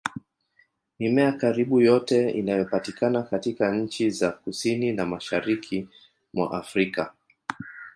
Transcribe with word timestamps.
Mimea 0.99 1.31
karibu 1.31 1.81
yote 1.81 2.31
inayopatikana 2.31 3.23
katika 3.23 3.71
nchi 3.75 4.09
za 4.09 4.31
Kusini 4.31 4.93
na 4.93 5.05
Mashariki 5.05 5.87
mwa 6.33 6.51
Afrika 6.57 7.13